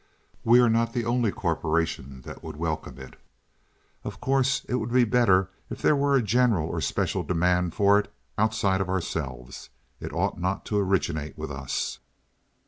We 0.43 0.59
are 0.59 0.67
not 0.67 0.93
the 0.93 1.05
only 1.05 1.31
corporation 1.31 2.23
that 2.23 2.41
would 2.43 2.55
welcome 2.57 2.97
it. 2.97 3.17
Of 4.03 4.19
course, 4.19 4.65
it 4.67 4.77
would 4.77 4.91
be 4.91 5.03
better 5.03 5.51
if 5.69 5.79
there 5.79 5.95
were 5.95 6.15
a 6.15 6.23
general 6.23 6.67
or 6.67 6.81
special 6.81 7.21
demand 7.21 7.75
for 7.75 7.99
it 7.99 8.11
outside 8.35 8.81
of 8.81 8.89
ourselves. 8.89 9.69
It 9.99 10.11
ought 10.11 10.39
not 10.39 10.65
to 10.65 10.79
originate 10.79 11.37
with 11.37 11.51
us." 11.51 11.99